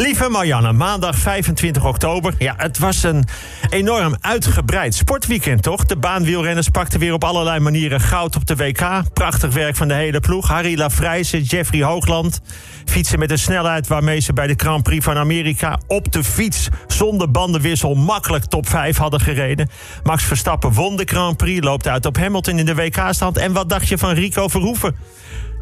[0.00, 2.34] Lieve Marianne, maandag 25 oktober.
[2.38, 3.24] Ja, het was een
[3.70, 5.84] enorm uitgebreid sportweekend, toch?
[5.84, 9.12] De baanwielrenners pakten weer op allerlei manieren goud op de WK.
[9.12, 10.48] Prachtig werk van de hele ploeg.
[10.48, 12.40] Harry Lafrijze, Jeffrey Hoogland.
[12.84, 15.80] Fietsen met een snelheid waarmee ze bij de Grand Prix van Amerika...
[15.86, 19.70] op de fiets zonder bandenwissel makkelijk top 5 hadden gereden.
[20.02, 23.36] Max Verstappen won de Grand Prix, loopt uit op Hamilton in de WK-stand.
[23.36, 24.96] En wat dacht je van Rico Verhoeven?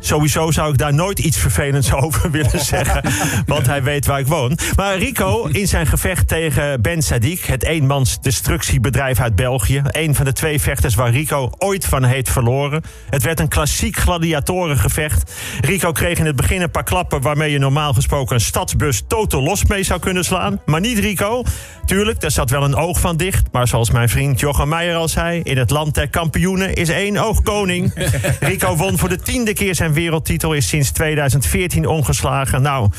[0.00, 3.02] Sowieso zou ik daar nooit iets vervelends over willen zeggen.
[3.46, 4.58] Want hij weet waar ik woon.
[4.76, 9.82] Maar Rico, in zijn gevecht tegen Ben Sadiq, het eenmans destructiebedrijf uit België.
[9.90, 12.82] Een van de twee vechters waar Rico ooit van heeft verloren.
[13.10, 15.32] Het werd een klassiek gladiatorengevecht.
[15.60, 19.42] Rico kreeg in het begin een paar klappen waarmee je normaal gesproken een stadsbus totaal
[19.42, 20.60] los mee zou kunnen slaan.
[20.66, 21.42] Maar niet Rico.
[21.84, 23.46] Tuurlijk, daar zat wel een oog van dicht.
[23.52, 27.16] Maar zoals mijn vriend Jochem Meijer al zei, in het land der kampioenen is één
[27.16, 27.92] oog koning.
[28.40, 32.62] Rico won voor de tiende keer zijn wereldtitel is sinds 2014 ongeslagen.
[32.62, 32.90] Nou,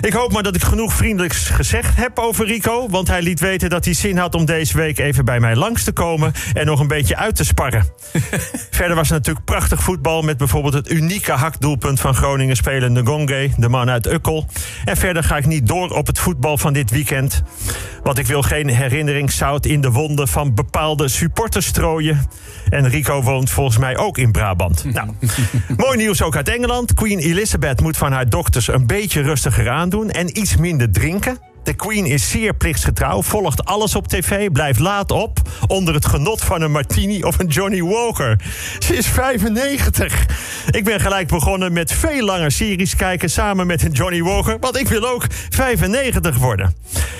[0.00, 2.88] ik hoop maar dat ik genoeg vriendelijks gezegd heb over Rico.
[2.88, 5.84] Want hij liet weten dat hij zin had om deze week even bij mij langs
[5.84, 6.32] te komen.
[6.52, 7.86] En nog een beetje uit te sparren.
[8.70, 10.22] Verder was het natuurlijk prachtig voetbal.
[10.22, 14.46] Met bijvoorbeeld het unieke hakdoelpunt van Groningen speler Ngonge, de man uit Ukkel.
[14.84, 17.42] En verder ga ik niet door op het voetbal van dit weekend.
[18.02, 22.26] Want ik wil geen herinneringszout in de wonden van bepaalde supporters strooien.
[22.68, 24.84] En Rico woont volgens mij ook in Brabant.
[24.84, 25.08] Nou,
[25.76, 26.94] mooi nieuws ook uit Engeland.
[26.94, 31.38] Queen Elizabeth moet van haar dokters een beetje rustiger aandoen en iets minder drinken.
[31.62, 36.40] De Queen is zeer plichtsgetrouw, volgt alles op tv, blijft laat op onder het genot
[36.40, 38.40] van een martini of een Johnny Walker.
[38.78, 40.26] Ze is 95.
[40.70, 44.76] Ik ben gelijk begonnen met veel langer series kijken samen met een Johnny Walker, want
[44.76, 46.74] ik wil ook 95 worden.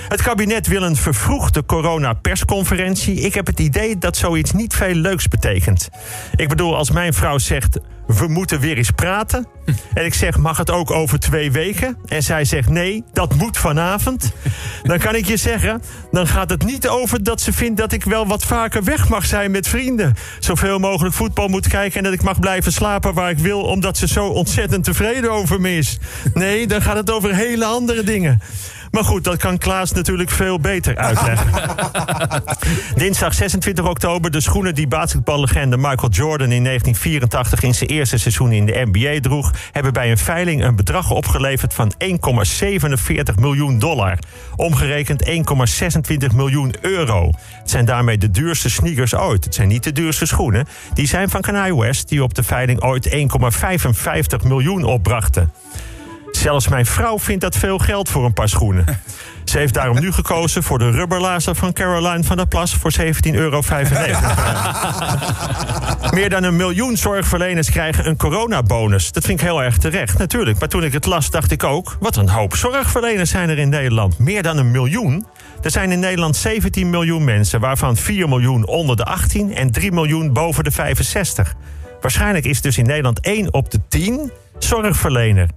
[0.08, 3.20] Het kabinet wil een vervroegde corona-persconferentie.
[3.20, 5.89] Ik heb het idee dat zoiets niet veel leuks betekent.
[6.36, 9.47] Ik bedoel, als mijn vrouw zegt we moeten weer eens praten.
[9.94, 11.97] En ik zeg, mag het ook over twee weken?
[12.06, 14.33] En zij zegt, nee, dat moet vanavond.
[14.83, 18.05] Dan kan ik je zeggen, dan gaat het niet over dat ze vindt dat ik
[18.05, 20.14] wel wat vaker weg mag zijn met vrienden.
[20.38, 23.98] Zoveel mogelijk voetbal moet kijken en dat ik mag blijven slapen waar ik wil, omdat
[23.98, 25.98] ze zo ontzettend tevreden over me is.
[26.34, 28.40] Nee, dan gaat het over hele andere dingen.
[28.94, 31.52] Maar goed, dat kan Klaas natuurlijk veel beter uitleggen.
[33.02, 34.30] Dinsdag 26 oktober.
[34.30, 39.20] De schoenen die basketballegende Michael Jordan in 1984 in zijn eerste seizoen in de NBA
[39.20, 44.18] droeg, hebben bij een veiling een bedrag opgeleverd van 1,47 miljoen dollar.
[44.56, 47.30] Omgerekend 1,26 miljoen euro.
[47.50, 49.44] Het zijn daarmee de duurste sneakers ooit.
[49.44, 50.66] Het zijn niet de duurste schoenen.
[50.92, 55.52] Die zijn van Kanye West, die op de veiling ooit 1,55 miljoen opbrachten.
[56.44, 58.84] Zelfs mijn vrouw vindt dat veel geld voor een paar schoenen.
[59.44, 63.06] Ze heeft daarom nu gekozen voor de rubberlazer van Caroline van der Plas voor 17,95
[63.32, 63.60] euro.
[66.10, 69.12] Meer dan een miljoen zorgverleners krijgen een coronabonus.
[69.12, 70.58] Dat vind ik heel erg terecht, natuurlijk.
[70.58, 71.96] Maar toen ik het las, dacht ik ook...
[72.00, 74.18] wat een hoop zorgverleners zijn er in Nederland.
[74.18, 75.27] Meer dan een miljoen.
[75.62, 77.60] Er zijn in Nederland 17 miljoen mensen...
[77.60, 81.54] waarvan 4 miljoen onder de 18 en 3 miljoen boven de 65.
[82.00, 85.48] Waarschijnlijk is dus in Nederland 1 op de 10 zorgverlener.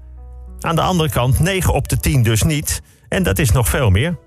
[0.62, 2.82] Aan de andere kant 9 op de 10 dus niet.
[3.10, 4.18] En dat is nog veel meer.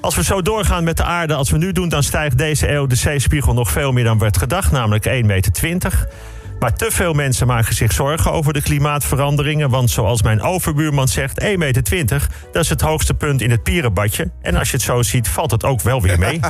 [0.00, 1.88] Als we zo doorgaan met de aarde als we nu doen...
[1.88, 4.72] dan stijgt deze eeuw de zeespiegel nog veel meer dan werd gedacht.
[4.72, 6.08] Namelijk 1,20 meter.
[6.62, 9.70] Maar te veel mensen maken zich zorgen over de klimaatveranderingen.
[9.70, 12.26] Want zoals mijn overbuurman zegt, 1,20 meter...
[12.52, 14.30] dat is het hoogste punt in het pierenbadje.
[14.42, 16.40] En als je het zo ziet, valt het ook wel weer mee.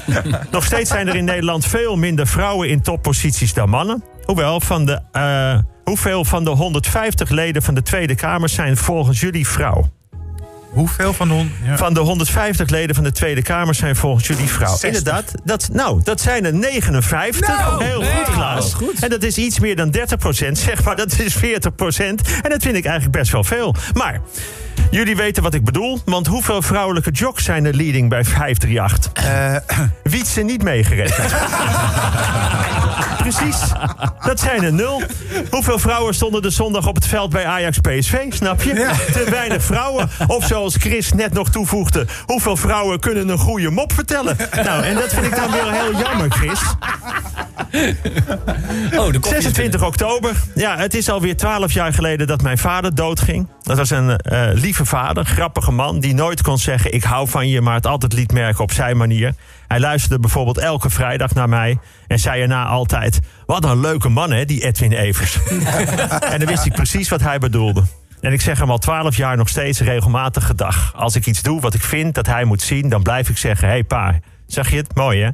[0.50, 4.04] nog steeds zijn er in Nederland veel minder vrouwen in topposities dan mannen.
[4.24, 9.20] Hoewel, van de, uh, hoeveel van de 150 leden van de Tweede Kamer zijn volgens
[9.20, 9.90] jullie vrouw?
[10.72, 11.76] Hoeveel van de, ja.
[11.76, 14.76] van de 150 leden van de Tweede Kamer zijn volgens jullie vrouw?
[14.76, 14.88] 60.
[14.88, 17.48] Inderdaad, dat, nou, dat zijn er 59.
[17.48, 18.10] Nou, Heel nee.
[18.10, 18.74] goed, Klaas.
[18.74, 19.02] Goed.
[19.02, 20.58] En dat is iets meer dan 30 procent.
[20.58, 22.22] Zeg maar, dat is 40 procent.
[22.42, 23.74] En dat vind ik eigenlijk best wel veel.
[23.92, 24.20] Maar
[24.92, 26.00] jullie weten wat ik bedoel.
[26.04, 29.12] Want hoeveel vrouwelijke jocks zijn er leading bij 538?
[29.12, 29.56] Eh,
[30.12, 31.34] Wietse niet meegerekend.
[33.18, 33.58] Precies,
[34.24, 35.02] dat zijn er nul.
[35.50, 38.32] Hoeveel vrouwen stonden de zondag op het veld bij Ajax PSV?
[38.32, 38.90] Snap je?
[39.12, 40.10] Te weinig vrouwen.
[40.26, 42.06] Of zoals Chris net nog toevoegde...
[42.26, 44.36] hoeveel vrouwen kunnen een goede mop vertellen?
[44.64, 46.60] Nou, en dat vind ik dan weer heel jammer, Chris.
[48.98, 49.40] Oh, de koffie.
[49.40, 50.36] 26 oktober.
[50.54, 53.48] Ja, het is alweer 12 jaar geleden dat mijn vader doodging.
[53.62, 56.00] Dat was een eh, lieve vader, grappige man...
[56.00, 57.60] die nooit kon zeggen ik hou van je...
[57.60, 59.34] maar het altijd liet merken op zijn manier.
[59.68, 61.78] Hij luisterde bijvoorbeeld elke vrijdag naar mij...
[62.06, 63.20] en zei erna altijd...
[63.46, 65.38] wat een leuke man, hè, die Edwin Evers.
[66.32, 67.82] en dan wist ik precies wat hij bedoelde.
[68.20, 70.92] En ik zeg hem al 12 jaar nog steeds regelmatig gedag.
[70.96, 72.88] Als ik iets doe wat ik vind dat hij moet zien...
[72.88, 74.94] dan blijf ik zeggen, hé hey, pa, zag je het?
[74.94, 75.28] Mooi, hè?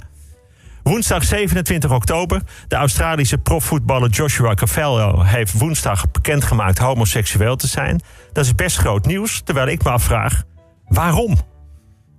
[0.88, 2.42] Woensdag 27 oktober.
[2.68, 8.00] De Australische profvoetballer Joshua Cavallo heeft woensdag bekendgemaakt homoseksueel te zijn.
[8.32, 10.42] Dat is best groot nieuws, terwijl ik me afvraag
[10.84, 11.36] waarom.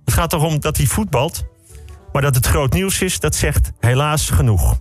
[0.04, 1.44] Het gaat erom dat hij voetbalt.
[2.12, 4.80] Maar dat het groot nieuws is, dat zegt helaas genoeg.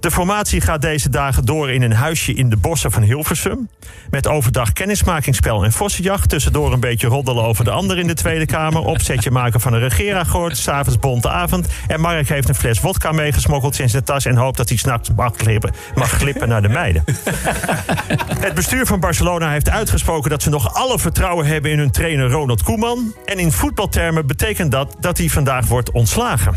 [0.00, 3.68] De formatie gaat deze dagen door in een huisje in de bossen van Hilversum.
[4.10, 6.28] Met overdag kennismakingsspel en vossenjacht.
[6.28, 8.84] Tussendoor een beetje roddelen over de ander in de Tweede Kamer.
[8.84, 10.56] Opzetje maken van een regeerakkoord.
[10.56, 11.66] S'avonds bonte avond.
[11.86, 14.24] En Mark heeft een fles wodka meegesmokkeld in zijn tas.
[14.24, 17.04] En hoopt dat hij s'nachts mag glippen, mag glippen naar de meiden.
[18.46, 22.30] Het bestuur van Barcelona heeft uitgesproken dat ze nog alle vertrouwen hebben in hun trainer
[22.30, 23.14] Ronald Koeman.
[23.24, 26.56] En in voetbaltermen betekent dat dat hij vandaag wordt ontslagen.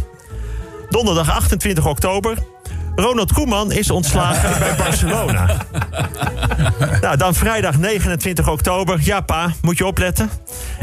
[0.89, 2.37] Donderdag 28 oktober.
[3.01, 5.57] Ronald Koeman is ontslagen bij Barcelona.
[7.01, 8.99] Nou, dan vrijdag 29 oktober.
[9.01, 10.29] Ja, pa, moet je opletten.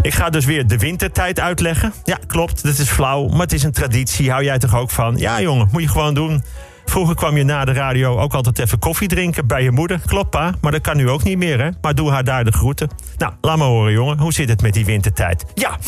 [0.02, 1.92] Ik ga dus weer de wintertijd uitleggen.
[2.04, 4.30] Ja, klopt, dat is flauw, maar het is een traditie.
[4.30, 5.16] Hou jij toch ook van?
[5.16, 6.44] Ja, jongen, moet je gewoon doen.
[6.84, 10.00] Vroeger kwam je na de radio ook altijd even koffie drinken bij je moeder.
[10.06, 11.68] Klopt, pa, maar dat kan nu ook niet meer, hè?
[11.80, 12.88] Maar doe haar daar de groeten.
[13.16, 14.18] Nou, laat me horen, jongen.
[14.18, 15.44] Hoe zit het met die wintertijd?
[15.54, 15.78] Ja,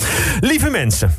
[0.41, 1.15] lieve mensen.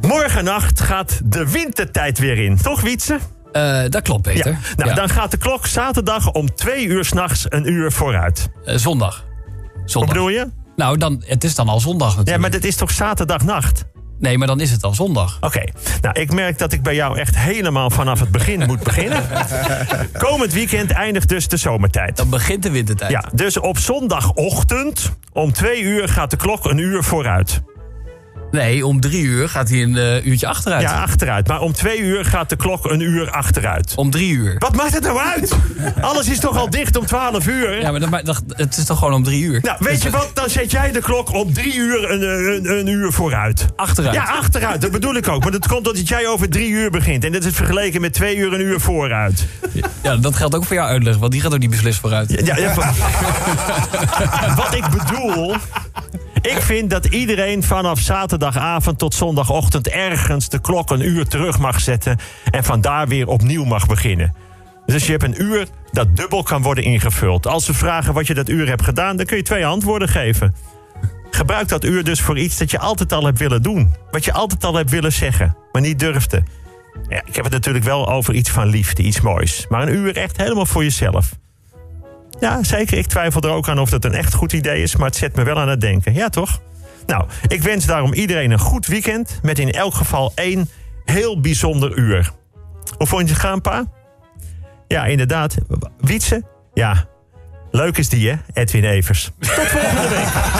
[0.00, 2.56] Morgennacht gaat de wintertijd weer in.
[2.56, 3.18] Toch, Wietse?
[3.56, 4.50] Uh, dat klopt, Peter.
[4.50, 4.58] Ja.
[4.76, 4.94] Nou, Ja.
[4.94, 8.48] dan gaat de klok zaterdag om twee uur s'nachts een uur vooruit.
[8.64, 9.24] Eh, zondag.
[9.74, 10.12] Wat zondag.
[10.12, 10.46] bedoel je?
[10.76, 12.28] Nou, dan, het is dan al zondag natuurlijk.
[12.36, 13.84] Ja, maar dit is toch zaterdagnacht?
[14.18, 15.38] Nee, maar dan is het al zondag.
[15.40, 15.62] Oké,
[16.02, 19.22] nou ik merk dat ik bij jou echt helemaal vanaf het begin moet beginnen.
[20.18, 22.16] Komend weekend eindigt dus de zomertijd.
[22.16, 23.10] Dan begint de wintertijd.
[23.10, 27.60] Ja, dus op zondagochtend om twee uur gaat de klok een uur vooruit.
[28.50, 30.82] Nee, om drie uur gaat hij een eh, uurtje achteruit.
[30.82, 31.48] Ja, achteruit.
[31.48, 33.92] Maar om twee uur gaat de klok een uur achteruit.
[33.96, 34.56] Om drie uur.
[34.58, 35.56] Wat maakt het nou uit?
[36.00, 37.80] Alles is toch al dicht om twaalf uur?
[37.80, 39.60] Ja, maar dat, het is toch gewoon om drie uur?
[39.62, 40.30] Nou, weet je wat?
[40.34, 43.66] Dan zet jij de klok om drie uur een, een, een uur vooruit.
[43.76, 44.14] Achteruit.
[44.14, 44.80] Ja, achteruit.
[44.80, 45.42] Dat bedoel ik ook.
[45.42, 47.24] Maar dat komt omdat jij over drie uur begint.
[47.24, 49.46] En dat is vergeleken met twee uur een uur vooruit.
[50.02, 52.46] Ja, dat geldt ook voor jou uitleg, want die gaat ook niet beslist vooruit.
[52.46, 52.74] Ja, ja,
[54.62, 55.56] wat ik bedoel...
[56.46, 59.88] Ik vind dat iedereen vanaf zaterdagavond tot zondagochtend...
[59.88, 62.18] ergens de klok een uur terug mag zetten...
[62.50, 64.34] en vandaar weer opnieuw mag beginnen.
[64.86, 67.46] Dus je hebt een uur dat dubbel kan worden ingevuld.
[67.46, 69.16] Als ze vragen wat je dat uur hebt gedaan...
[69.16, 70.54] dan kun je twee antwoorden geven.
[71.30, 73.94] Gebruik dat uur dus voor iets dat je altijd al hebt willen doen.
[74.10, 76.42] Wat je altijd al hebt willen zeggen, maar niet durfde.
[77.08, 79.66] Ja, ik heb het natuurlijk wel over iets van liefde, iets moois.
[79.68, 81.32] Maar een uur echt helemaal voor jezelf.
[82.40, 82.98] Ja, zeker.
[82.98, 85.36] Ik twijfel er ook aan of dat een echt goed idee is, maar het zet
[85.36, 86.14] me wel aan het denken.
[86.14, 86.60] Ja, toch?
[87.06, 90.70] Nou, ik wens daarom iedereen een goed weekend met in elk geval één
[91.04, 92.30] heel bijzonder uur.
[92.98, 93.84] Hoe vond je het gaan, pa?
[94.88, 95.56] Ja, inderdaad.
[96.00, 96.42] Wietse?
[96.74, 97.08] Ja.
[97.70, 98.36] Leuk is die, hè?
[98.52, 99.30] Edwin Evers.
[99.38, 100.54] Tot volgende week.